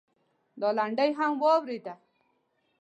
دا 0.61 0.69
لنډۍ 0.77 1.09
هم 1.17 1.31
واورېده. 1.43 1.93